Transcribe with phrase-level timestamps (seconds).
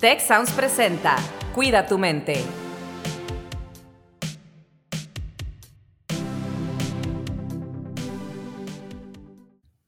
[0.00, 1.16] Tech Sounds presenta
[1.56, 2.34] Cuida tu mente.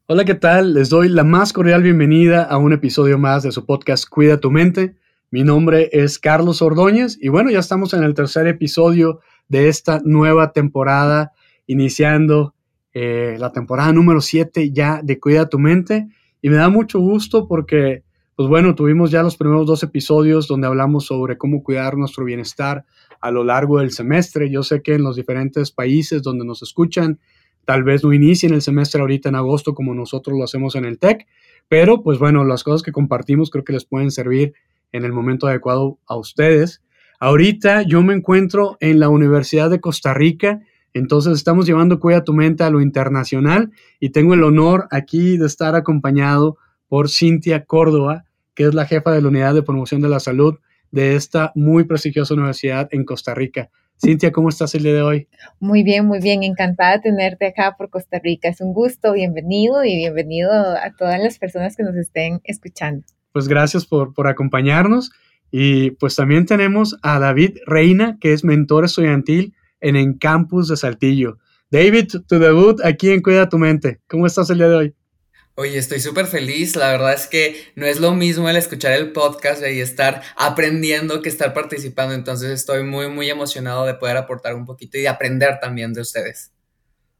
[0.07, 0.75] Hola, ¿qué tal?
[0.75, 4.51] Les doy la más cordial bienvenida a un episodio más de su podcast Cuida tu
[4.51, 4.97] mente.
[5.31, 10.01] Mi nombre es Carlos Ordóñez y bueno, ya estamos en el tercer episodio de esta
[10.05, 11.31] nueva temporada,
[11.69, 12.57] iniciando
[12.95, 16.09] eh, la temporada número 7 ya de Cuida tu mente.
[16.43, 18.03] Y me da mucho gusto porque
[18.41, 22.87] pues bueno, tuvimos ya los primeros dos episodios donde hablamos sobre cómo cuidar nuestro bienestar
[23.21, 24.49] a lo largo del semestre.
[24.49, 27.21] Yo sé que en los diferentes países donde nos escuchan,
[27.67, 30.99] tal vez no inicien el semestre ahorita en agosto como nosotros lo hacemos en el
[30.99, 31.27] TEC,
[31.69, 34.55] pero pues bueno, las cosas que compartimos creo que les pueden servir
[34.91, 36.83] en el momento adecuado a ustedes.
[37.19, 40.63] Ahorita yo me encuentro en la Universidad de Costa Rica,
[40.95, 45.45] entonces estamos llevando Cuida tu mente a lo internacional y tengo el honor aquí de
[45.45, 46.57] estar acompañado
[46.89, 50.59] por Cintia Córdoba, que es la jefa de la Unidad de Promoción de la Salud
[50.91, 53.71] de esta muy prestigiosa universidad en Costa Rica.
[54.03, 55.29] Cintia, ¿cómo estás el día de hoy?
[55.59, 56.43] Muy bien, muy bien.
[56.43, 58.49] Encantada de tenerte acá por Costa Rica.
[58.49, 63.05] Es un gusto, bienvenido y bienvenido a todas las personas que nos estén escuchando.
[63.33, 65.13] Pues gracias por, por acompañarnos.
[65.51, 70.77] Y pues también tenemos a David Reina, que es mentor estudiantil en el campus de
[70.77, 71.39] Saltillo.
[71.71, 74.01] David, tu debut aquí en Cuida tu Mente.
[74.09, 74.95] ¿Cómo estás el día de hoy?
[75.57, 76.77] Oye, estoy súper feliz.
[76.77, 81.21] La verdad es que no es lo mismo el escuchar el podcast y estar aprendiendo
[81.23, 82.15] que estar participando.
[82.15, 86.01] Entonces estoy muy, muy emocionado de poder aportar un poquito y de aprender también de
[86.01, 86.53] ustedes.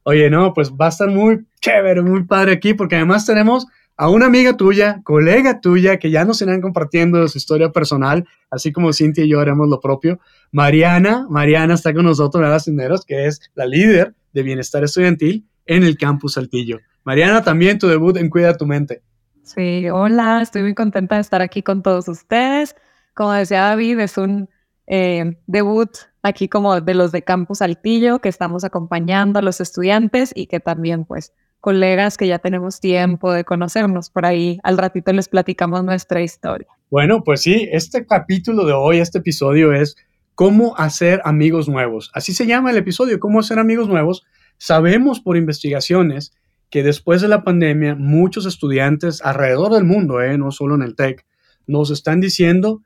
[0.03, 4.09] Oye, no, pues va a estar muy chévere, muy padre aquí, porque además tenemos a
[4.09, 8.93] una amiga tuya, colega tuya, que ya nos irán compartiendo su historia personal, así como
[8.93, 10.19] Cintia y yo haremos lo propio.
[10.51, 15.83] Mariana, Mariana está con nosotros, Nada Cinderos, que es la líder de bienestar estudiantil en
[15.83, 16.79] el campus Saltillo.
[17.03, 19.01] Mariana, también tu debut en Cuida tu Mente.
[19.43, 22.75] Sí, hola, estoy muy contenta de estar aquí con todos ustedes.
[23.13, 24.49] Como decía David, es un
[24.87, 25.89] eh, debut
[26.21, 30.59] aquí como de los de Campus Saltillo, que estamos acompañando a los estudiantes y que
[30.59, 34.09] también pues colegas que ya tenemos tiempo de conocernos.
[34.09, 36.67] Por ahí al ratito les platicamos nuestra historia.
[36.89, 39.95] Bueno, pues sí, este capítulo de hoy, este episodio es
[40.35, 42.11] cómo hacer amigos nuevos.
[42.13, 44.23] Así se llama el episodio, cómo hacer amigos nuevos.
[44.57, 46.33] Sabemos por investigaciones
[46.71, 50.95] que después de la pandemia muchos estudiantes alrededor del mundo, eh, no solo en el
[50.95, 51.25] TEC,
[51.67, 52.81] nos están diciendo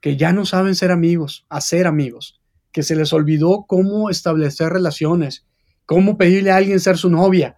[0.00, 2.40] que ya no saben ser amigos, hacer amigos,
[2.70, 5.46] que se les olvidó cómo establecer relaciones,
[5.86, 7.56] cómo pedirle a alguien ser su novia.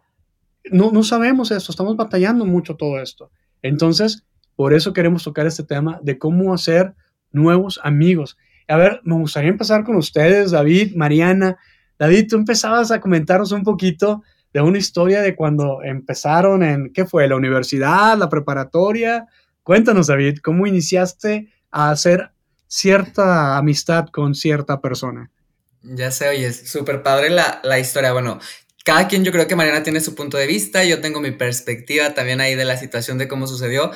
[0.70, 3.32] No, no sabemos esto, estamos batallando mucho todo esto.
[3.60, 6.94] Entonces, por eso queremos tocar este tema de cómo hacer
[7.32, 8.38] nuevos amigos.
[8.68, 11.58] A ver, me gustaría empezar con ustedes, David, Mariana.
[11.98, 14.22] David, tú empezabas a comentarnos un poquito
[14.52, 17.26] de una historia de cuando empezaron en, ¿qué fue?
[17.28, 19.26] ¿La universidad, la preparatoria?
[19.62, 22.30] Cuéntanos, David, ¿cómo iniciaste a hacer
[22.66, 25.30] cierta amistad con cierta persona?
[25.82, 28.12] Ya sé, oye, es súper padre la, la historia.
[28.12, 28.38] Bueno,
[28.84, 32.14] cada quien yo creo que Mariana tiene su punto de vista, yo tengo mi perspectiva
[32.14, 33.90] también ahí de la situación de cómo sucedió.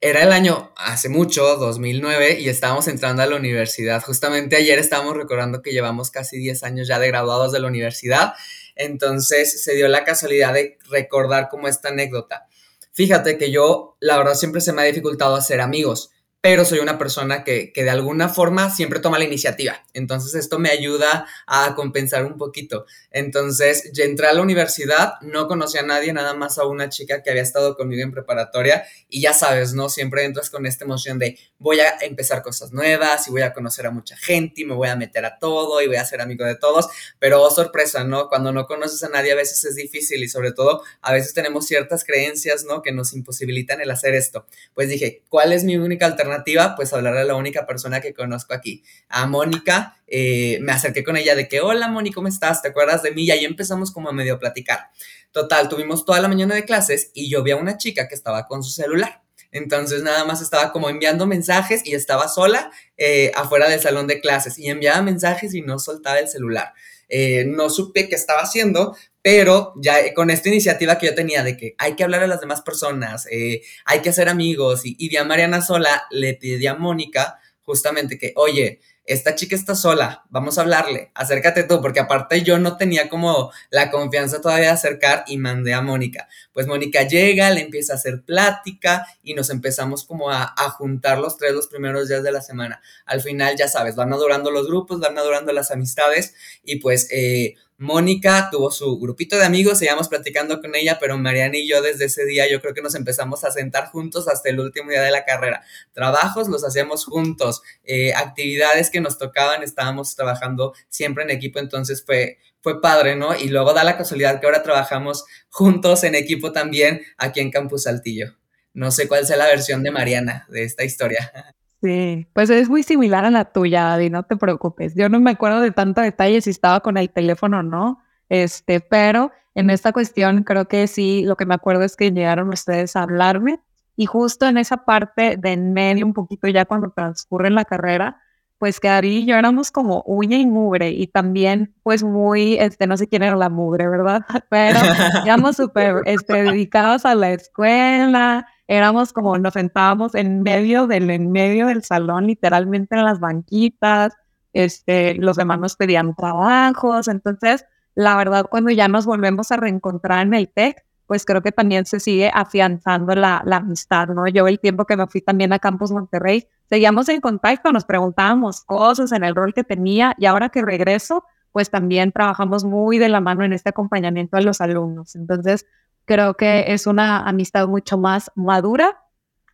[0.00, 4.00] Era el año hace mucho, 2009, y estábamos entrando a la universidad.
[4.02, 8.34] Justamente ayer estábamos recordando que llevamos casi 10 años ya de graduados de la universidad
[8.78, 12.46] entonces se dio la casualidad de recordar como esta anécdota.
[12.92, 16.10] Fíjate que yo, la verdad, siempre se me ha dificultado hacer amigos
[16.40, 19.82] pero soy una persona que, de alguna forma siempre toma la iniciativa.
[19.92, 22.86] Entonces esto me ayuda a compensar un poquito.
[23.10, 27.22] Entonces yo entré a la universidad, no conocía a nadie, nada más a una chica
[27.22, 29.88] que había estado conmigo en preparatoria y ya sabes, ¿no?
[29.88, 33.86] Siempre entras con esta emoción de voy a empezar cosas nuevas y voy a conocer
[33.86, 36.44] a mucha gente y me voy a meter a todo y voy a ser amigo
[36.44, 36.88] de todos,
[37.18, 38.28] pero oh, sorpresa, ¿no?
[38.28, 41.66] Cuando no conoces a nadie a veces es difícil y sobre todo a veces tenemos
[41.66, 42.80] ciertas creencias, ¿no?
[42.80, 44.46] Que nos imposibilitan el hacer esto.
[44.74, 46.27] Pues dije, ¿cuál es mi única alternativa?
[46.28, 49.96] Alternativa, pues hablar a la única persona que conozco aquí, a Mónica.
[50.06, 52.62] Eh, me acerqué con ella de que, hola Mónica, ¿cómo estás?
[52.62, 53.24] ¿Te acuerdas de mí?
[53.24, 54.90] Y ahí empezamos como a medio platicar.
[55.32, 58.46] Total, tuvimos toda la mañana de clases y yo vi a una chica que estaba
[58.46, 59.22] con su celular.
[59.50, 64.20] Entonces nada más estaba como enviando mensajes y estaba sola eh, afuera del salón de
[64.20, 66.74] clases y enviaba mensajes y no soltaba el celular.
[67.08, 71.56] Eh, no supe qué estaba haciendo, pero ya con esta iniciativa que yo tenía de
[71.56, 75.16] que hay que hablar a las demás personas, eh, hay que hacer amigos, y, y
[75.16, 77.38] a Mariana sola, le pedí a Mónica
[77.68, 82.58] justamente que, oye, esta chica está sola, vamos a hablarle, acércate tú, porque aparte yo
[82.58, 86.28] no tenía como la confianza todavía de acercar y mandé a Mónica.
[86.54, 90.46] Pues Mónica llega, le empieza a hacer plática y nos empezamos como a,
[90.78, 92.80] juntar los tres los primeros días de la semana.
[93.04, 96.34] Al final, ya sabes, van madurando los grupos, van madurando las amistades
[96.64, 97.08] y pues...
[97.10, 101.80] Eh, Mónica tuvo su grupito de amigos, seguíamos platicando con ella, pero Mariana y yo
[101.80, 105.00] desde ese día yo creo que nos empezamos a sentar juntos hasta el último día
[105.02, 105.62] de la carrera.
[105.92, 112.04] Trabajos los hacíamos juntos, eh, actividades que nos tocaban, estábamos trabajando siempre en equipo, entonces
[112.04, 113.36] fue, fue padre, ¿no?
[113.36, 117.84] Y luego da la casualidad que ahora trabajamos juntos en equipo también aquí en Campus
[117.84, 118.36] Saltillo.
[118.74, 121.54] No sé cuál sea la versión de Mariana de esta historia.
[121.80, 124.94] Sí, pues es muy similar a la tuya, Adi, no te preocupes.
[124.96, 128.80] Yo no me acuerdo de tanto detalle si estaba con el teléfono o no, este,
[128.80, 132.96] pero en esta cuestión creo que sí, lo que me acuerdo es que llegaron ustedes
[132.96, 133.60] a hablarme
[133.96, 138.22] y justo en esa parte de en medio, un poquito ya cuando transcurre la carrera,
[138.58, 142.86] pues que Ari y yo éramos como uña y mugre y también pues muy, este,
[142.86, 144.22] no sé quién era la mugre, ¿verdad?
[144.50, 144.78] Pero
[145.24, 151.32] éramos súper este, dedicados a la escuela, éramos como nos sentábamos en medio del, en
[151.32, 154.14] medio del salón, literalmente en las banquitas,
[154.52, 160.26] este, los demás nos pedían trabajos, entonces, la verdad, cuando ya nos volvemos a reencontrar
[160.26, 164.28] en el TEC, pues creo que también se sigue afianzando la, la amistad, ¿no?
[164.28, 168.62] Yo el tiempo que me fui también a Campus Monterrey, seguíamos en contacto, nos preguntábamos
[168.64, 173.08] cosas en el rol que tenía y ahora que regreso, pues también trabajamos muy de
[173.08, 175.16] la mano en este acompañamiento a los alumnos.
[175.16, 175.64] Entonces,
[176.08, 178.98] Creo que es una amistad mucho más madura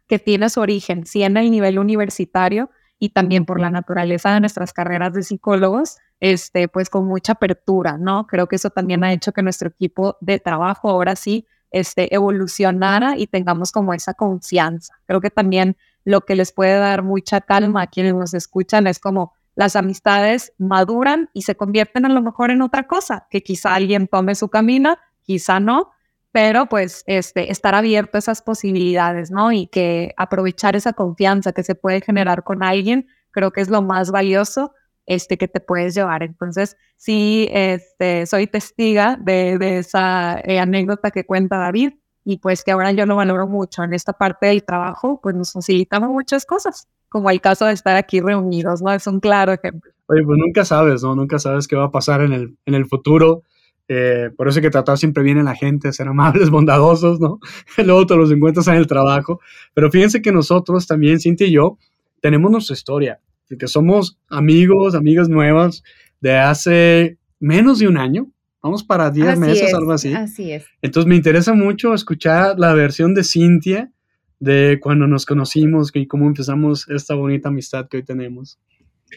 [0.06, 4.38] que tiene su origen, sí en el nivel universitario y también por la naturaleza de
[4.38, 8.28] nuestras carreras de psicólogos, este, pues con mucha apertura, ¿no?
[8.28, 13.18] Creo que eso también ha hecho que nuestro equipo de trabajo ahora sí este, evolucionara
[13.18, 14.94] y tengamos como esa confianza.
[15.06, 19.00] Creo que también lo que les puede dar mucha calma a quienes nos escuchan es
[19.00, 23.74] como las amistades maduran y se convierten a lo mejor en otra cosa, que quizá
[23.74, 25.90] alguien tome su camino, quizá no,
[26.34, 29.52] pero pues este, estar abierto a esas posibilidades, ¿no?
[29.52, 33.82] Y que aprovechar esa confianza que se puede generar con alguien, creo que es lo
[33.82, 34.72] más valioso
[35.06, 36.24] este, que te puedes llevar.
[36.24, 41.92] Entonces, sí, este, soy testiga de, esa eh, anécdota que cuenta David
[42.24, 45.52] y pues que ahora yo lo valoro mucho en esta parte del trabajo, pues nos
[45.52, 48.92] facilitamos muchas cosas, como el caso de estar aquí reunidos, ¿no?
[48.92, 49.92] Es un claro ejemplo.
[50.06, 51.14] Oye, pues nunca sabes, ¿no?
[51.14, 53.44] Nunca sabes qué va a pasar en el futuro
[53.88, 57.38] eh, por eso hay que tratar siempre bien a la gente, ser amables, bondadosos, ¿no?
[57.84, 59.40] Luego te los encuentras en el trabajo.
[59.74, 61.78] Pero fíjense que nosotros también, Cintia y yo,
[62.20, 65.82] tenemos nuestra historia, porque somos amigos, amigas nuevas
[66.20, 68.30] de hace menos de un año.
[68.62, 70.14] Vamos para 10 meses, algo así.
[70.14, 70.64] Así es.
[70.80, 73.92] Entonces me interesa mucho escuchar la versión de Cintia
[74.40, 78.58] de cuando nos conocimos y cómo empezamos esta bonita amistad que hoy tenemos.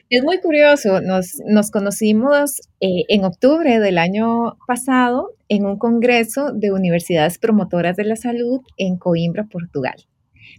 [0.10, 6.72] Es muy curioso, nos, conocimos eh, en octubre del año pasado en un congreso de
[6.72, 9.96] universidades promotoras de la salud en Coimbra, Portugal.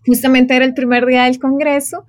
[0.06, 2.06] Justamente era el primer día del congreso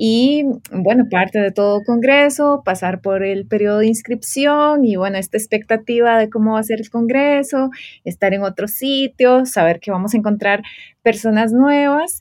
[0.00, 5.36] y bueno, parte de todo congreso, pasar por el periodo de inscripción y bueno, esta
[5.36, 7.70] expectativa de cómo va a ser el congreso,
[8.04, 10.62] estar en otro sitio, saber que vamos a encontrar
[11.02, 12.20] personas nuevas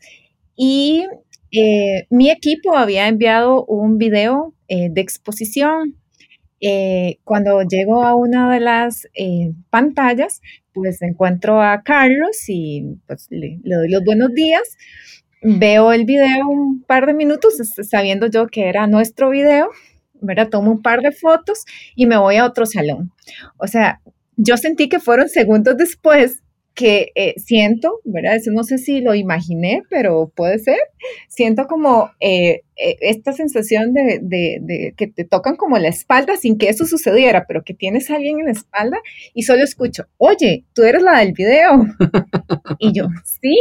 [0.56, 1.06] y
[1.60, 5.96] eh, mi equipo había enviado un video eh, de exposición.
[6.60, 9.08] Eh, cuando llego a una de las
[9.70, 10.42] pantallas,
[10.74, 14.78] pues encuentro a Carlos y pues, le, doy los buenos días.
[15.42, 17.56] Veo el video un par de minutos,
[17.90, 19.70] sabiendo yo que era nuestro video,
[20.22, 20.50] ¿verdad?
[20.50, 21.66] Tomo un par de fotos
[21.96, 23.12] y me voy a otro salón.
[23.58, 24.02] O sea,
[24.36, 26.44] yo sentí que fueron segundos después
[26.78, 28.36] que eh, siento, ¿verdad?
[28.36, 30.78] Eso no sé si lo imaginé, pero puede ser.
[31.28, 36.60] Siento como eh, eh, esta sensación de, de, que te tocan como la espalda sin
[36.60, 39.00] que eso sucediera, pero que tienes a alguien en la espalda
[39.34, 41.84] y solo escucho, oye, tú eres la del video.
[42.78, 43.56] y yo, sí.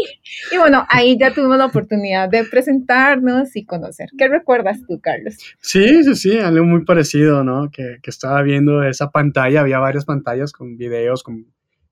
[0.52, 4.10] Y bueno, ahí ya tuvimos la oportunidad de presentarnos y conocer.
[4.18, 5.38] ¿Qué recuerdas tú, Carlos?
[5.62, 7.70] Sí, sí, sí, algo muy parecido, ¿no?
[7.70, 11.46] Que, que estaba viendo esa pantalla, había varias pantallas con videos, con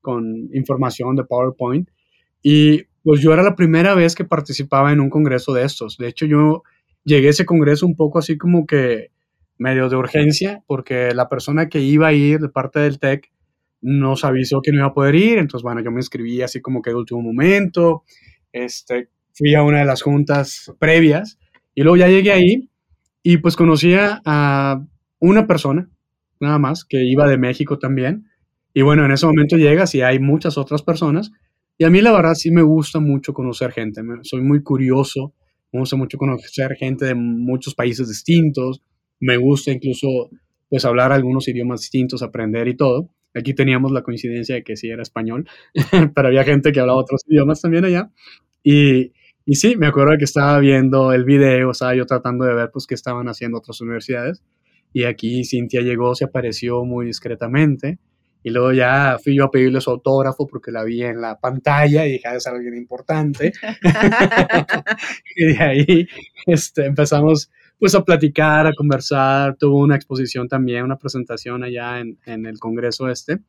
[0.05, 1.89] con información de PowerPoint.
[2.43, 5.97] Y pues yo era la primera vez que participaba en un congreso de estos.
[5.97, 6.61] De hecho, yo
[7.03, 9.09] llegué a ese congreso un poco así como que
[9.57, 13.31] medio de urgencia, porque la persona que iba a ir de parte del TEC
[13.81, 15.39] nos avisó que no iba a poder ir.
[15.39, 18.03] Entonces, bueno, yo me inscribí así como que de último momento.
[18.51, 21.39] Este, fui a una de las juntas previas
[21.73, 22.69] y luego ya llegué ahí
[23.23, 24.85] y pues conocía a
[25.19, 25.89] una persona,
[26.39, 28.27] nada más, que iba de México también.
[28.75, 31.31] Y bueno, en ese momento llegas y hay muchas otras personas.
[31.77, 34.01] Y a mí la verdad sí me gusta mucho conocer gente.
[34.23, 35.33] Soy muy curioso.
[35.71, 38.81] Me gusta mucho conocer gente de muchos países distintos.
[39.21, 40.29] Me gusta incluso
[40.69, 43.09] pues hablar algunos idiomas distintos, aprender y todo.
[43.33, 45.47] Aquí teníamos la coincidencia de que sí era español,
[46.15, 48.11] pero había gente que hablaba otros idiomas también allá.
[48.63, 49.13] Y,
[49.45, 52.87] y sí, me acuerdo que estaba viendo el video, estaba yo tratando de ver pues
[52.87, 54.43] qué estaban haciendo otras universidades.
[54.93, 57.99] y aquí Cintia llegó, se apareció muy discretamente.
[58.45, 62.05] Y luego ya fui yo a pedirle su autógrafo porque la vi en la pantalla
[62.05, 63.51] y dije, ah, es alguien importante.
[65.35, 66.07] y de ahí
[66.45, 67.49] este, empezamos
[67.79, 69.55] pues a platicar, a conversar.
[69.57, 73.39] Tuvo una exposición también, una presentación allá en, en el Congreso este.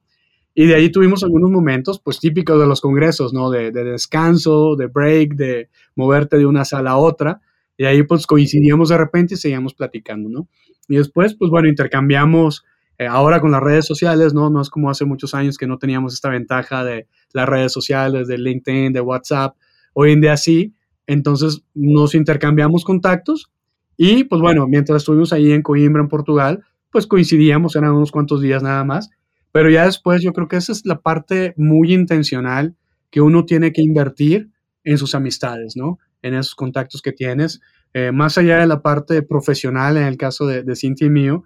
[0.55, 3.51] Y de ahí tuvimos algunos momentos, pues típicos de los congresos, ¿no?
[3.51, 7.43] De, de, descanso, de break, de moverte de una sala a otra.
[7.77, 10.49] Y ahí pues coincidíamos de repente y seguíamos platicando, ¿no?
[10.89, 12.65] Y después, pues bueno, intercambiamos
[12.99, 14.51] eh, ahora con las redes sociales, ¿no?
[14.51, 18.29] No es como hace muchos años que no teníamos esta ventaja de las redes sociales,
[18.29, 19.57] de LinkedIn, de WhatsApp.
[19.93, 20.75] Hoy en día sí.
[21.07, 23.51] Entonces nos intercambiamos contactos
[23.97, 28.41] y pues bueno, mientras estuvimos ahí en Coimbra, en Portugal, pues coincidíamos, eran unos cuantos
[28.41, 29.11] días nada más.
[29.53, 32.77] Pero ya después yo creo que esa es la parte muy intencional
[33.11, 34.51] que uno tiene que invertir
[34.85, 35.99] en sus amistades, ¿no?
[36.23, 37.61] En esos contactos que tienes.
[37.95, 41.45] Eh, más allá de la parte profesional, en el caso de, de Cintia y mío,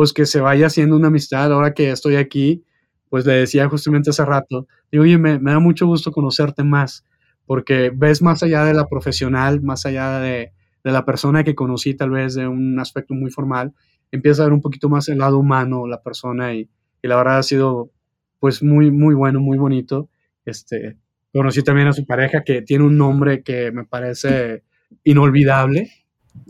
[0.00, 1.52] pues que se vaya haciendo una amistad.
[1.52, 2.64] Ahora que estoy aquí,
[3.10, 7.04] pues le decía justamente hace rato, digo, oye, me, da mucho gusto conocerte más,
[7.44, 11.92] porque ves más allá de la profesional, más allá de, de, la persona que conocí
[11.92, 13.74] tal vez de un aspecto muy formal,
[14.10, 16.70] empieza a ver un poquito más el lado humano, la persona, y,
[17.02, 17.90] y la verdad ha sido
[18.38, 20.08] pues muy, muy bueno, muy bonito.
[20.46, 20.96] Este,
[21.30, 24.62] conocí también a su pareja que tiene un nombre que me parece
[25.04, 25.90] inolvidable,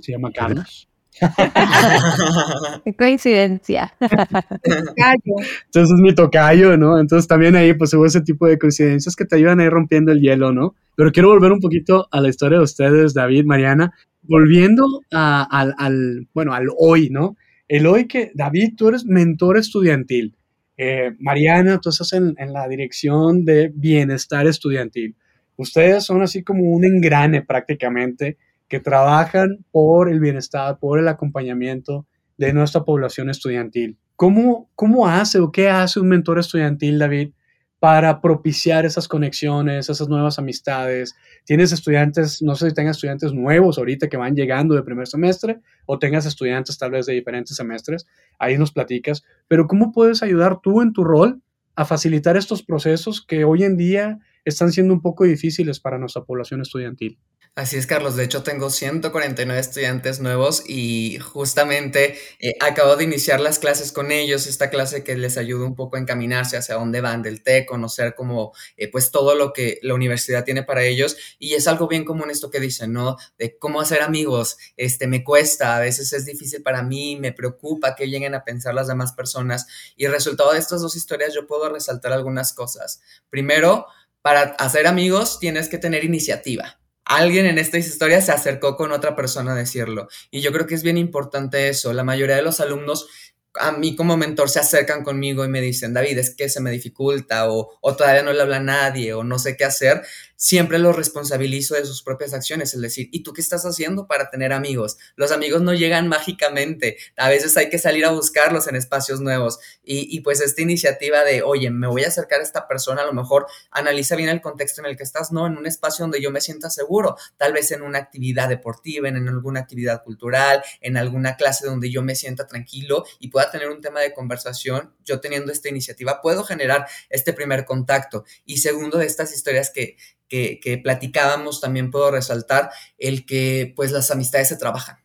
[0.01, 0.90] se llama Carlos.
[2.85, 3.93] Qué coincidencia.
[4.01, 6.99] Entonces es mi tocayo, ¿no?
[6.99, 10.13] Entonces también ahí pues hubo ese tipo de coincidencias que te ayudan a ir rompiendo
[10.13, 10.75] el hielo, ¿no?
[10.97, 16.55] Pero quiero volver un poquito a la historia de ustedes, David, Mariana, volviendo al, bueno,
[16.55, 17.37] al hoy, ¿no?
[17.69, 20.35] El hoy que, David, tú eres mentor estudiantil.
[20.77, 25.15] Eh, Mariana, tú estás en, en la dirección de bienestar estudiantil.
[25.57, 28.39] Ustedes son así como un engrane prácticamente
[28.71, 32.07] que trabajan por el bienestar, por el acompañamiento
[32.39, 33.99] de nuestra población estudiantil.
[34.15, 37.33] ¿Cómo, cómo hace o qué hace un mentor estudiantil, David,
[37.81, 41.17] para propiciar esas conexiones, esas nuevas amistades?
[41.45, 45.61] ¿Tienes estudiantes, no sé si tengas estudiantes nuevos ahorita que van llegando de primer semestre
[45.85, 48.07] o tengas estudiantes tal vez de diferentes semestres?
[48.39, 49.25] Ahí nos platicas.
[49.49, 51.43] Pero ¿cómo puedes ayudar tú en tu rol
[51.75, 56.23] a facilitar estos procesos que hoy en día están siendo un poco difíciles para nuestra
[56.23, 57.19] población estudiantil?
[57.57, 58.17] Así es, Carlos.
[58.17, 64.13] De hecho, tengo 149 estudiantes nuevos y justamente eh, acabo de iniciar las clases con
[64.13, 67.67] ellos, esta clase que les ayuda un poco a encaminarse hacia dónde van del TEC,
[67.67, 71.17] conocer como, eh, pues, todo lo que la universidad tiene para ellos.
[71.39, 73.17] Y es algo bien común esto que dicen, ¿no?
[73.37, 74.57] De cómo hacer amigos.
[74.77, 78.75] Este, me cuesta, a veces es difícil para mí, me preocupa que lleguen a pensar
[78.75, 79.67] las demás personas.
[79.97, 83.03] Y resultado de estas dos historias, yo puedo resaltar algunas cosas.
[83.29, 83.87] Primero,
[84.23, 86.80] para hacer amigos tienes que tener iniciativa
[87.17, 90.09] alguien en esta historia se acercó con otra persona a decirlo.
[90.31, 91.93] Y yo creo que es bien importante eso.
[91.93, 93.09] La mayoría de los alumnos
[93.55, 96.71] a mí como mentor se acercan conmigo y me dicen, David, es que se me
[96.71, 100.03] dificulta o, o, todavía no le habla a nadie o no sé qué hacer,
[100.37, 104.31] siempre los responsabilizo de sus propias acciones, es decir, ¿y tú qué estás haciendo para
[104.31, 104.97] tener amigos?
[105.17, 109.59] Los amigos no llegan mágicamente, a veces hay que salir a buscarlos en espacios nuevos
[109.85, 113.07] y, y pues esta iniciativa de, oye, me voy a acercar a esta persona, a
[113.07, 116.23] lo mejor analiza bien el contexto en el que estás, no, en un espacio donde
[116.23, 120.97] yo me sienta seguro, tal vez en una actividad deportiva, en alguna actividad cultural, en
[120.97, 125.21] alguna clase donde yo me sienta tranquilo y pueda tener un tema de conversación, yo
[125.21, 128.25] teniendo esta iniciativa puedo generar este primer contacto.
[128.45, 129.97] Y segundo de estas historias que,
[130.29, 134.99] que, platicábamos, también puedo resaltar el que pues las amistades se trabajan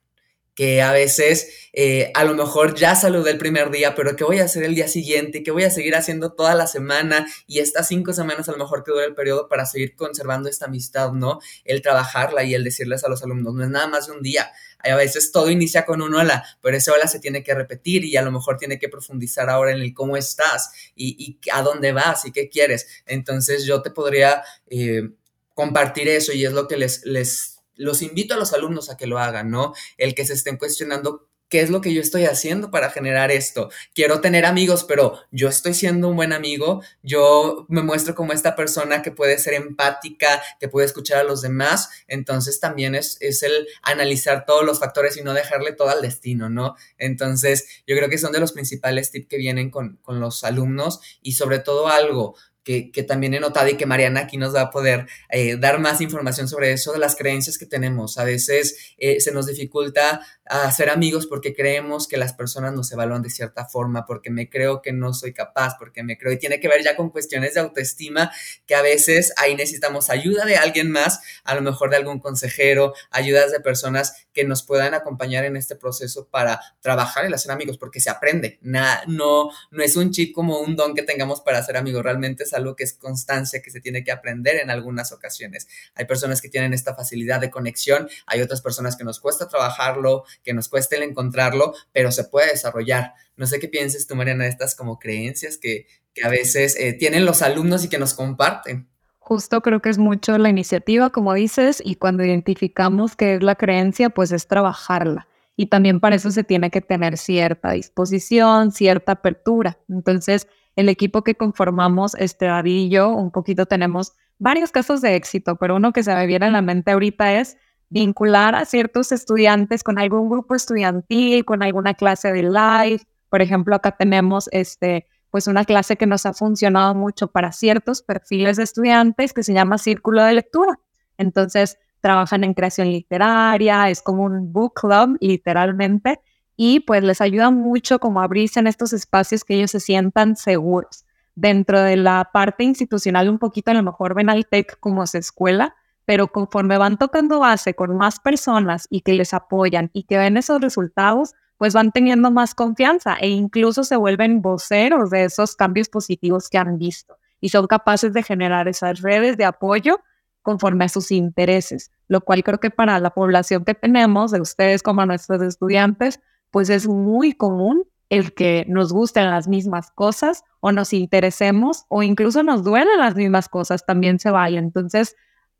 [0.56, 4.40] que a veces eh, a lo mejor ya saludé el primer día, pero ¿qué voy
[4.40, 5.44] a hacer el día siguiente?
[5.44, 7.28] ¿Qué voy a seguir haciendo toda la semana?
[7.46, 10.66] Y estas cinco semanas a lo mejor que dura el periodo para seguir conservando esta
[10.66, 11.40] amistad, ¿no?
[11.66, 14.50] El trabajarla y el decirles a los alumnos, no es nada más de un día.
[14.80, 18.16] A veces todo inicia con un hola, pero ese hola se tiene que repetir y
[18.16, 22.26] a lo mejor tiene que profundizar ahora en el cómo estás y, a dónde vas
[22.26, 22.88] y qué quieres.
[23.06, 24.42] Entonces yo te podría...
[24.70, 25.10] Eh,
[25.56, 29.08] compartir eso y es lo que les, les, los invito a los alumnos a que
[29.08, 29.74] lo hagan, ¿no?
[29.98, 33.70] El que se estén cuestionando ¿qué es lo que yo estoy haciendo para generar esto?
[33.94, 38.55] Quiero tener amigos, pero yo estoy siendo un buen amigo, yo me muestro como esta
[38.55, 43.44] persona que puede ser empática, que puede escuchar a los demás, entonces también es, es
[43.44, 46.75] el analizar todos los factores y no dejarle todo al destino, ¿no?
[46.98, 51.00] Entonces yo creo que son de los principales tips que vienen con, con los alumnos
[51.22, 52.36] y sobre todo algo,
[52.66, 56.02] que, también he notado y que Mariana aquí nos va a poder eh, dar más
[56.02, 58.18] información sobre eso, de las creencias que tenemos.
[58.18, 63.22] A veces eh, se nos dificulta hacer amigos porque creemos que las personas nos evalúan
[63.22, 66.60] de cierta forma, porque me creo que no soy capaz, porque me creo, y tiene
[66.60, 68.32] que ver ya con cuestiones de autoestima,
[68.66, 72.94] que a veces ahí necesitamos ayuda de alguien más, a lo mejor de algún consejero,
[73.12, 77.77] ayudas de personas que nos puedan acompañar en este proceso para trabajar y hacer amigos,
[77.77, 78.60] porque se aprende.
[78.62, 82.54] no, no es un chip como un don que tengamos para hacer amigos, realmente es
[82.54, 85.68] algo que es constancia, que se tiene que aprender en algunas ocasiones.
[85.96, 90.25] Hay personas que tienen esta facilidad de conexión, hay otras personas que nos cuesta trabajarlo,
[90.44, 93.13] que nos cuesta el encontrarlo, pero se puede desarrollar.
[93.38, 95.88] No sé qué pienses tú, Mariana, de estas como creencias que,
[96.24, 98.88] a veces eh, tienen los alumnos y que nos comparten.
[99.27, 103.55] Justo creo que es mucho la iniciativa, como dices, y cuando identificamos qué es la
[103.55, 105.27] creencia, pues es trabajarla.
[105.55, 109.79] Y también para eso se tiene que tener cierta disposición, cierta apertura.
[109.89, 115.77] Entonces, el equipo que conformamos, este David un poquito tenemos varios casos de éxito, pero
[115.77, 117.58] uno que se me viene a la mente ahorita es
[117.89, 123.01] vincular a ciertos estudiantes con algún grupo estudiantil, con alguna clase de live.
[123.32, 128.01] Por ejemplo, acá tenemos este pues una clase que nos ha funcionado mucho para ciertos
[128.01, 130.80] perfiles de estudiantes que se llama Círculo de Lectura.
[131.18, 136.22] Entonces, trabajan en creación literaria, es como un book club, literalmente,
[136.56, 141.04] y pues les ayuda mucho como abrirse en estos espacios que ellos se sientan seguros.
[141.36, 145.18] Dentro de la parte institucional, un poquito a lo mejor ven al TEC como su
[145.18, 145.75] escuela,
[146.06, 150.38] pero conforme van tocando base con más personas y que les apoyan y que ven
[150.38, 155.90] esos resultados, pues van teniendo más confianza e incluso se vuelven voceros de esos cambios
[155.90, 160.00] positivos que han visto y son capaces de generar esas redes de apoyo
[160.42, 164.84] conforme a sus intereses, lo cual creo que para la población que tenemos, de ustedes
[164.84, 166.20] como nuestros estudiantes,
[166.52, 172.04] pues es muy común el que nos gusten las mismas cosas o nos interesemos o
[172.04, 174.60] incluso nos duelen las mismas cosas, también se vaya.
[174.60, 175.16] Entonces,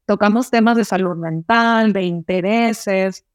[0.06, 3.26] tocamos temas de salud mental, de intereses,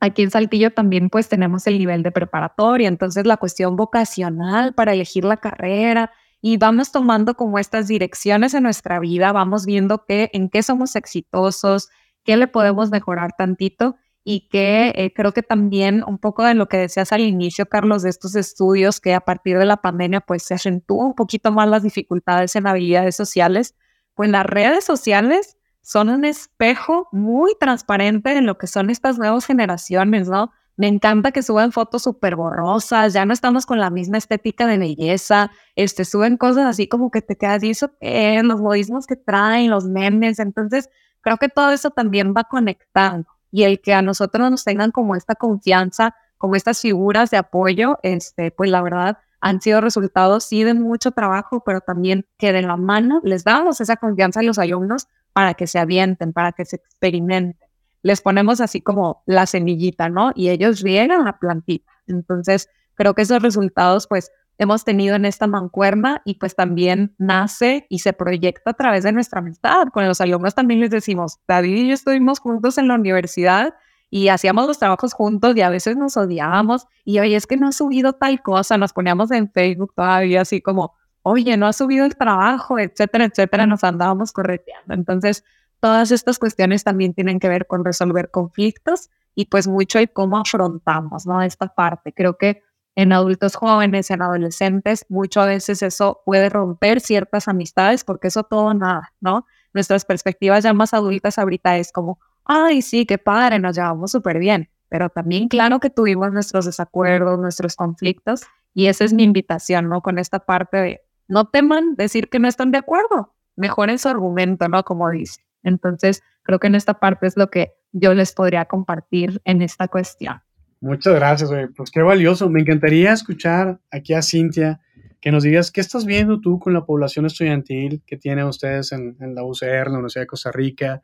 [0.00, 4.92] Aquí en Saltillo también pues tenemos el nivel de preparatoria, entonces la cuestión vocacional para
[4.92, 6.10] elegir la carrera
[6.42, 10.94] y vamos tomando como estas direcciones en nuestra vida, vamos viendo que, en qué somos
[10.94, 11.88] exitosos,
[12.22, 16.68] qué le podemos mejorar tantito y que eh, creo que también un poco de lo
[16.68, 20.42] que decías al inicio, Carlos, de estos estudios que a partir de la pandemia pues
[20.42, 23.74] se acentúan un poquito más las dificultades en habilidades sociales,
[24.14, 29.44] pues las redes sociales son un espejo muy transparente en lo que son estas nuevas
[29.44, 30.50] generaciones, ¿no?
[30.76, 34.78] Me encanta que suban fotos súper borrosas, ya no estamos con la misma estética de
[34.78, 37.92] belleza, este, suben cosas así como que te quedas, ¿y eso?
[38.00, 40.88] Los modismos que traen, los memes, entonces
[41.20, 45.14] creo que todo eso también va conectando y el que a nosotros nos tengan como
[45.14, 50.64] esta confianza, como estas figuras de apoyo, este, pues la verdad han sido resultados sí
[50.64, 54.58] de mucho trabajo, pero también que de la mano les damos esa confianza a los
[54.58, 57.68] alumnos para que se avienten, para que se experimenten.
[58.02, 60.32] Les ponemos así como la semillita, ¿no?
[60.34, 61.92] Y ellos riegan la plantita.
[62.06, 67.86] Entonces, creo que esos resultados, pues, hemos tenido en esta mancuerna y pues también nace
[67.88, 69.88] y se proyecta a través de nuestra amistad.
[69.92, 73.74] Con los alumnos también les decimos, David y yo estuvimos juntos en la universidad
[74.10, 77.68] y hacíamos los trabajos juntos y a veces nos odiábamos y oye, es que no
[77.68, 82.04] ha subido tal cosa, nos poníamos en Facebook todavía así como, oye, no ha subido
[82.04, 84.94] el trabajo, etcétera, etcétera, nos andábamos correteando.
[84.94, 85.42] Entonces,
[85.80, 90.38] todas estas cuestiones también tienen que ver con resolver conflictos y pues mucho y cómo
[90.38, 91.42] afrontamos, ¿no?
[91.42, 92.12] Esta parte.
[92.12, 92.62] Creo que
[92.94, 98.44] en adultos jóvenes, en adolescentes, mucho a veces eso puede romper ciertas amistades porque eso
[98.44, 99.46] todo nada, ¿no?
[99.72, 104.38] Nuestras perspectivas ya más adultas ahorita es como, ay, sí, qué padre, nos llevamos súper
[104.38, 108.42] bien, pero también claro que tuvimos nuestros desacuerdos, nuestros conflictos
[108.74, 110.02] y esa es mi invitación, ¿no?
[110.02, 114.68] Con esta parte de no teman decir que no están de acuerdo, mejoren su argumento,
[114.68, 114.82] ¿no?
[114.84, 115.42] Como dice.
[115.62, 119.88] Entonces, creo que en esta parte es lo que yo les podría compartir en esta
[119.88, 120.40] cuestión.
[120.80, 121.68] Muchas gracias, güey.
[121.68, 122.50] Pues qué valioso.
[122.50, 124.80] Me encantaría escuchar aquí a Cintia
[125.20, 129.16] que nos digas qué estás viendo tú con la población estudiantil que tienen ustedes en,
[129.34, 131.00] la UCR, la Universidad de Costa Rica.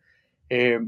[0.50, 0.80] Eh,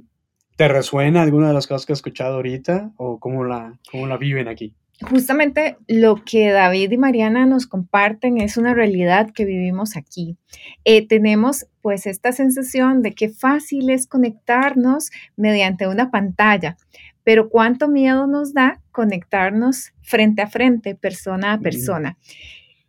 [0.57, 4.19] ¿Te resuena alguna de las cosas que has escuchado ahorita o cómo la, cómo la
[4.19, 4.77] viven aquí?
[5.01, 10.37] Justamente lo que David y Mariana nos comparten es una realidad que vivimos aquí.
[10.85, 16.77] Eh, tenemos pues esta sensación de que fácil es conectarnos mediante una pantalla,
[17.25, 22.19] pero cuánto miedo nos da conectarnos frente a frente, persona a persona.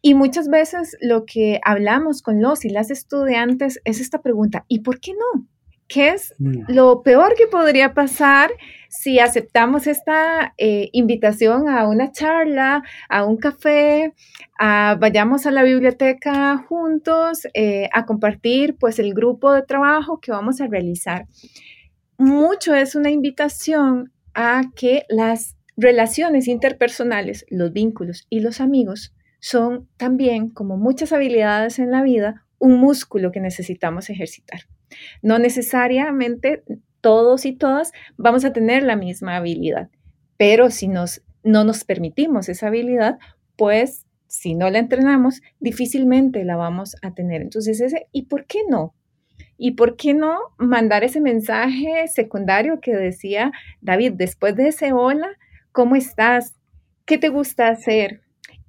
[0.01, 4.79] Y muchas veces lo que hablamos con los y las estudiantes es esta pregunta, ¿y
[4.79, 5.47] por qué no?
[5.93, 6.63] ¿Qué es mm.
[6.69, 8.49] lo peor que podría pasar
[8.89, 14.15] si aceptamos esta eh, invitación a una charla, a un café,
[14.57, 20.31] a, vayamos a la biblioteca juntos eh, a compartir pues el grupo de trabajo que
[20.31, 21.27] vamos a realizar?
[22.17, 29.87] Mucho es una invitación a que las relaciones interpersonales, los vínculos y los amigos son
[29.97, 34.61] también, como muchas habilidades en la vida, un músculo que necesitamos ejercitar.
[35.21, 36.63] No necesariamente
[37.01, 39.89] todos y todas vamos a tener la misma habilidad,
[40.37, 43.19] pero si nos, no nos permitimos esa habilidad,
[43.57, 47.41] pues si no la entrenamos, difícilmente la vamos a tener.
[47.41, 48.95] Entonces, ese, ¿y por qué no?
[49.57, 53.51] ¿Y por qué no mandar ese mensaje secundario que decía
[53.81, 55.29] David, después de ese hola,
[55.71, 56.55] ¿cómo estás?
[57.05, 58.21] ¿Qué te gusta hacer?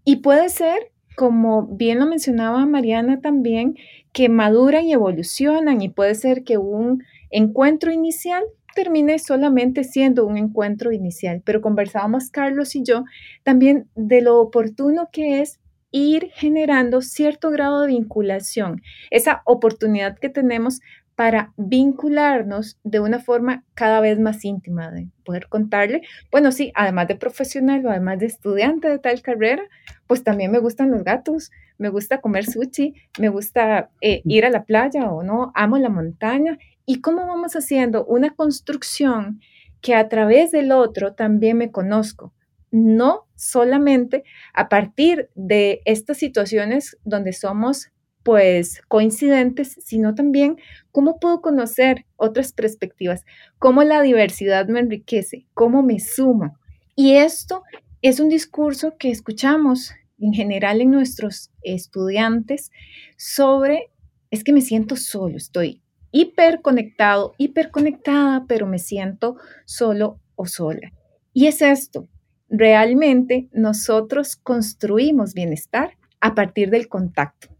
[0.04, 3.76] Y puede ser, como bien lo mencionaba Mariana también,
[4.12, 10.36] que maduran y evolucionan y puede ser que un encuentro inicial termine solamente siendo un
[10.36, 13.04] encuentro inicial, pero conversábamos Carlos y yo
[13.42, 20.28] también de lo oportuno que es ir generando cierto grado de vinculación, esa oportunidad que
[20.28, 20.80] tenemos
[21.16, 27.08] para vincularnos de una forma cada vez más íntima, de poder contarle, bueno, sí, además
[27.08, 29.62] de profesional o además de estudiante de tal carrera,
[30.06, 34.50] pues también me gustan los gatos, me gusta comer sushi, me gusta eh, ir a
[34.50, 36.58] la playa o no, amo la montaña.
[36.86, 39.40] ¿Y cómo vamos haciendo una construcción
[39.80, 42.32] que a través del otro también me conozco?
[42.70, 47.92] No solamente a partir de estas situaciones donde somos
[48.24, 50.56] pues coincidentes, sino también
[50.90, 53.24] cómo puedo conocer otras perspectivas,
[53.58, 56.58] cómo la diversidad me enriquece, cómo me suma.
[56.96, 57.62] Y esto
[58.02, 62.72] es un discurso que escuchamos en general en nuestros estudiantes
[63.18, 63.90] sobre,
[64.30, 70.92] es que me siento solo, estoy hiperconectado, hiperconectada, pero me siento solo o sola.
[71.32, 72.08] Y es esto,
[72.48, 77.54] realmente nosotros construimos bienestar a partir del contacto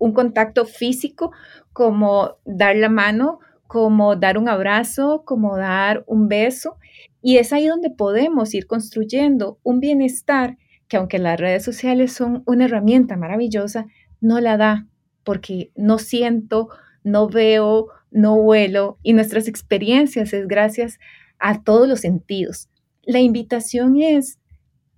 [0.00, 1.30] un contacto físico
[1.72, 6.76] como dar la mano, como dar un abrazo, como dar un beso.
[7.22, 10.56] Y es ahí donde podemos ir construyendo un bienestar
[10.88, 13.86] que aunque las redes sociales son una herramienta maravillosa,
[14.20, 14.88] no la da
[15.22, 16.68] porque no siento,
[17.04, 20.98] no veo, no huelo y nuestras experiencias es gracias
[21.38, 22.68] a todos los sentidos.
[23.04, 24.40] La invitación es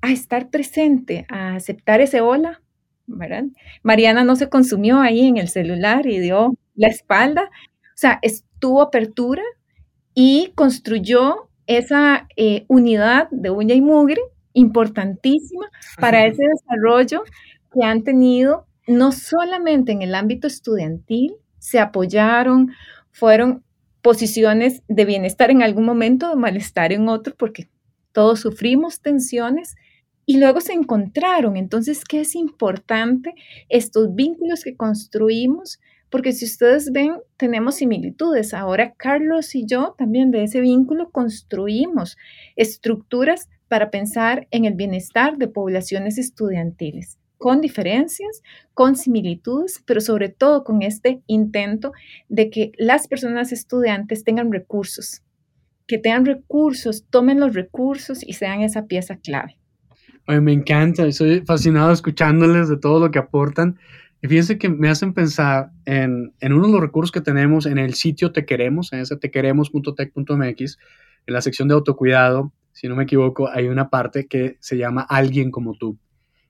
[0.01, 2.62] a estar presente, a aceptar ese hola,
[3.83, 8.83] Mariana no se consumió ahí en el celular y dio la espalda, o sea, estuvo
[8.83, 9.43] apertura
[10.15, 14.21] y construyó esa eh, unidad de uña y mugre
[14.53, 15.67] importantísima
[15.99, 17.25] para ese desarrollo
[17.73, 22.73] que han tenido no solamente en el ámbito estudiantil, se apoyaron,
[23.13, 23.63] fueron
[24.03, 27.69] posiciones de bienestar en algún momento, de malestar en otro, porque
[28.13, 29.77] todos sufrimos tensiones,
[30.27, 31.57] y luego se encontraron.
[31.57, 33.35] Entonces, ¿qué es importante?
[33.69, 35.81] Estos vínculos que construimos,
[36.11, 38.55] porque si ustedes ven, tenemos similitudes.
[38.55, 42.17] Ahora Carlos y yo también de ese vínculo construimos
[42.57, 48.41] estructuras para pensar en el bienestar de poblaciones estudiantiles con diferencias,
[48.73, 51.91] con similitudes, pero sobre todo con este intento
[52.29, 55.23] de que las personas estudiantes tengan recursos,
[55.89, 59.57] que tengan recursos, tomen los recursos y sean esa pieza clave
[60.27, 63.79] me encanta, soy fascinado escuchándoles de todo lo que aportan.
[64.23, 67.79] Y fíjense que me hacen pensar en, en uno de los recursos que tenemos en
[67.79, 70.79] el sitio Te Queremos, en ese tequeremos.tech.mx,
[71.27, 75.03] en la sección de autocuidado, si no me equivoco, hay una parte que se llama
[75.03, 75.99] Alguien como tú.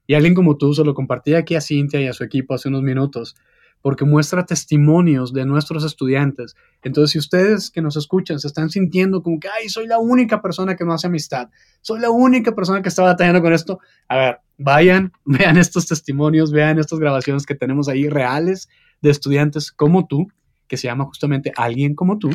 [0.06, 2.68] Y alguien como tú se lo compartí aquí a Cintia y a su equipo hace
[2.68, 3.36] unos minutos
[3.82, 6.54] porque muestra testimonios de nuestros estudiantes.
[6.82, 10.40] Entonces, si ustedes que nos escuchan se están sintiendo como que, ay, soy la única
[10.40, 14.16] persona que no hace amistad, soy la única persona que está batallando con esto, a
[14.16, 18.68] ver, vayan, vean estos testimonios, vean estas grabaciones que tenemos ahí reales
[19.02, 20.28] de estudiantes como tú,
[20.68, 22.30] que se llama justamente alguien como tú,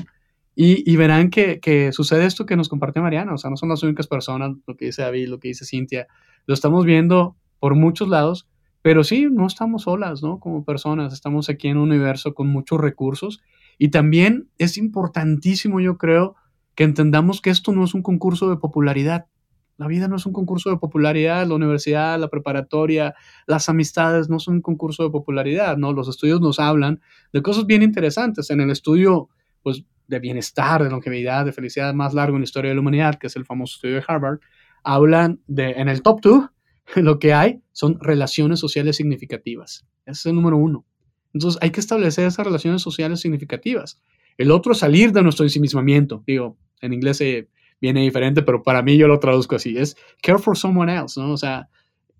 [0.59, 3.83] y, verán que, que, sucede esto que nos comparte Mariana, o sea, no son las
[3.83, 6.07] únicas personas, lo que dice David, lo que dice Cintia,
[6.47, 8.47] lo estamos viendo por muchos lados
[8.87, 10.39] pero sí, no estamos solas, ¿no?
[10.39, 13.41] Como personas, estamos aquí en un universo con muchos recursos
[13.77, 16.37] y también es importantísimo, yo creo,
[16.73, 19.25] que entendamos que esto no es un concurso de popularidad.
[19.75, 23.13] La vida no es un concurso de popularidad, la universidad, la preparatoria,
[23.45, 25.91] las amistades no son un concurso de popularidad, ¿no?
[25.91, 27.01] Los estudios nos hablan
[27.33, 28.49] de cosas bien interesantes.
[28.51, 29.27] En el estudio,
[29.63, 33.15] pues, de bienestar, de longevidad, de felicidad más largo en la historia de la humanidad,
[33.15, 34.39] que es el famoso estudio de Harvard,
[34.81, 36.49] hablan de, en el top two,
[36.95, 39.85] lo que hay son relaciones sociales significativas.
[40.05, 40.85] Ese es el número uno.
[41.33, 44.01] Entonces hay que establecer esas relaciones sociales significativas.
[44.37, 46.23] El otro es salir de nuestro ensimismamiento.
[46.25, 47.21] Digo, en inglés
[47.81, 49.77] viene diferente, pero para mí yo lo traduzco así.
[49.77, 51.31] Es care for someone else, ¿no?
[51.31, 51.69] O sea,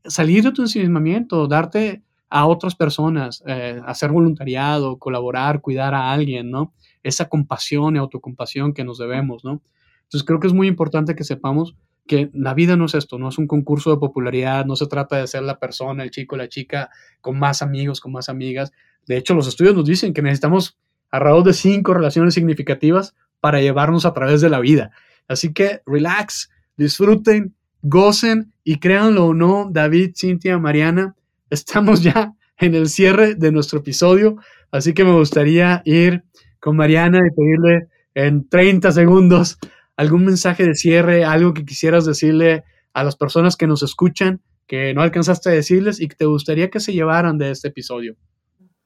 [0.06, 6.52] salir de tu ensimismamiento, darte a otras personas, eh, hacer voluntariado, colaborar, cuidar a alguien,
[6.52, 6.74] ¿no?
[7.04, 9.62] Esa compasión y autocompasión que nos debemos, ¿no?
[10.04, 11.76] Entonces creo que es muy importante que sepamos
[12.08, 15.18] que la vida no es esto, no es un concurso de popularidad, no se trata
[15.18, 16.90] de ser la persona, el chico, la chica
[17.22, 18.72] con más amigos, con más amigas.
[19.06, 20.78] De hecho, los estudios nos dicen que necesitamos
[21.12, 24.92] alrededor de cinco relaciones significativas para llevarnos a través de la vida.
[25.28, 31.16] Así que relax, disfruten, gocen y créanlo o no, David, Cintia, Mariana,
[31.50, 34.38] estamos ya en el cierre de nuestro episodio,
[34.72, 36.24] así que me gustaría ir
[36.60, 39.60] con Mariana y pedirle en 30 segundos
[39.98, 44.94] algún mensaje de cierre, algo que quisieras decirle a las personas que nos escuchan, que
[44.94, 48.16] no alcanzaste a decirles y que te gustaría que se llevaran de este episodio.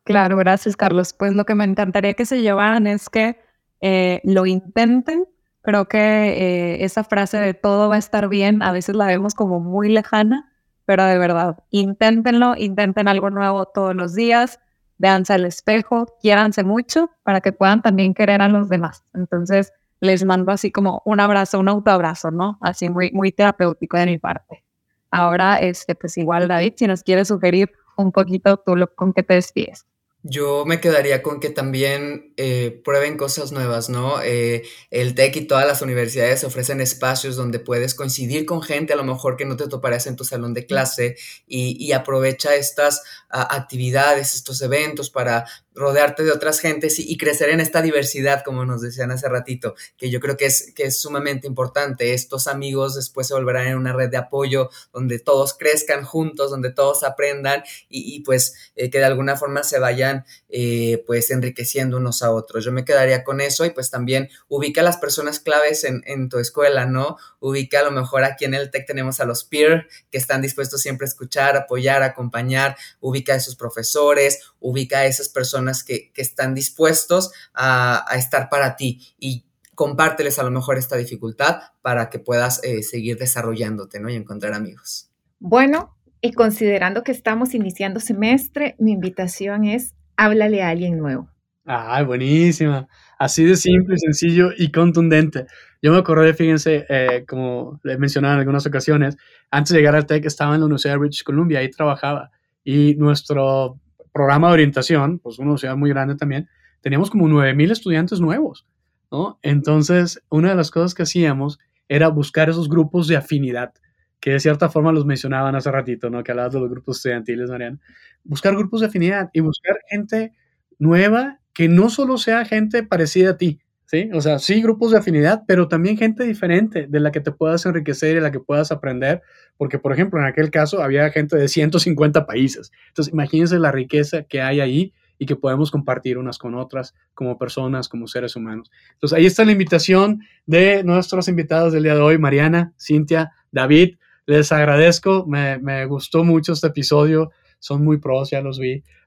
[0.04, 1.14] Claro, gracias Carlos.
[1.14, 3.40] Pues lo que me encantaría que se llevaran es que
[3.82, 5.26] eh, lo intenten.
[5.62, 9.36] Creo que eh, esa frase de todo va a estar bien, a veces la vemos
[9.36, 10.52] como muy lejana,
[10.86, 14.60] pero de verdad, inténtenlo, intenten algo nuevo todos los días,
[14.98, 19.04] véanse al espejo, quiéranse mucho para que puedan también querer a los demás.
[19.14, 19.72] Entonces,
[20.02, 22.58] les mando así como un abrazo, un autoabrazo, ¿no?
[22.60, 24.64] Así muy, muy terapéutico de mi parte.
[25.12, 29.24] Ahora, este, pues igual, David, si nos quieres sugerir un poquito tú lo, con qué
[29.24, 29.86] te despides.
[30.24, 34.22] Yo me quedaría con que también eh, prueben cosas nuevas, ¿no?
[34.22, 34.62] Eh,
[34.92, 39.04] el TEC y todas las universidades ofrecen espacios donde puedes coincidir con gente a lo
[39.04, 41.16] mejor que no te toparías en tu salón de clase
[41.48, 45.46] y, aprovecha estas ah, actividades, estos eventos para
[45.82, 50.10] rodearte de otras gentes y, crecer en esta diversidad, como nos decían hace ratito, que
[50.10, 52.14] yo creo que es, que es sumamente importante.
[52.14, 56.72] Estos amigos después se volverán en una red de apoyo donde todos crezcan juntos, donde
[56.72, 62.22] todos aprendan y, pues eh, que de alguna forma se vayan eh, pues enriqueciendo unos
[62.22, 62.64] a otros.
[62.64, 66.38] Yo me quedaría con eso y pues también ubica a las personas claves en, tu
[66.38, 67.18] escuela, ¿no?
[67.40, 70.82] Ubica a lo mejor aquí en el TEC tenemos a los peer que están dispuestos
[70.82, 76.54] siempre a escuchar, apoyar, acompañar, ubica a esos profesores, ubica a esas personas que, están
[76.54, 82.64] dispuestos a, estar para ti y compárteles a lo mejor esta dificultad para que puedas
[82.64, 84.10] eh, seguir desarrollándote ¿no?
[84.10, 85.10] y encontrar amigos.
[85.40, 91.30] Bueno, y considerando que estamos iniciando semestre, mi invitación es háblale a alguien nuevo.
[91.66, 92.88] Ah, buenísima.
[93.18, 95.46] Así de simple, sencillo y contundente.
[95.82, 99.18] Yo me acordé, fíjense, eh, como le mencionaba en algunas ocasiones,
[99.50, 102.32] antes de llegar al TEC estaba en la Universidad de British Columbia, ahí trabajaba.
[102.64, 103.80] Y nuestro
[104.12, 106.50] programa de orientación, pues una universidad muy grande también,
[106.82, 108.68] teníamos como 9.000 estudiantes nuevos,
[109.12, 109.40] ¿no?
[109.42, 113.74] Entonces, una de las cosas que hacíamos era buscar esos grupos de afinidad,
[114.20, 116.24] que de cierta forma los mencionaban hace ratito, ¿no?
[116.24, 117.80] Que hablabas de los grupos estudiantiles, Mariana.
[118.24, 120.34] Buscar grupos de afinidad y buscar gente
[120.80, 124.10] nueva que no solo sea gente parecida a ti, ¿sí?
[124.14, 127.66] O sea, sí grupos de afinidad, pero también gente diferente de la que te puedas
[127.66, 129.22] enriquecer y de la que puedas aprender,
[129.58, 132.72] porque por ejemplo, en aquel caso había gente de 150 países.
[132.88, 137.38] Entonces, imagínense la riqueza que hay ahí y que podemos compartir unas con otras como
[137.38, 138.72] personas, como seres humanos.
[138.94, 143.98] Entonces, ahí está la invitación de nuestros invitados del día de hoy, Mariana, Cintia, David.
[144.26, 148.84] Les agradezco, me, me gustó mucho este episodio, son muy pros, ya los vi.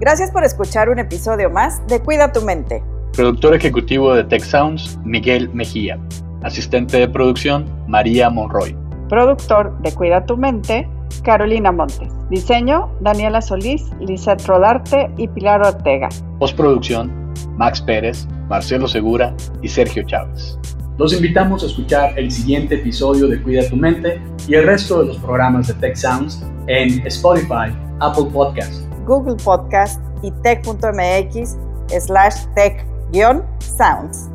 [0.00, 2.84] Gracias por escuchar un episodio más de Cuida tu mente.
[3.14, 5.98] Productor ejecutivo de Tech Sounds, Miguel Mejía.
[6.44, 8.76] Asistente de producción, María Monroy.
[9.08, 10.88] Productor de Cuida tu mente,
[11.24, 12.12] Carolina Montes.
[12.30, 16.08] Diseño, Daniela Solís, Lizeth Rodarte y Pilar Ortega.
[16.38, 20.60] Postproducción, Max Pérez, Marcelo Segura y Sergio Chávez.
[20.96, 25.06] Los invitamos a escuchar el siguiente episodio de Cuida tu mente y el resto de
[25.06, 31.56] los programas de Tech Sounds en Spotify, Apple Podcasts Google Podcast y tech.mx
[31.98, 34.28] slash tech-sounds.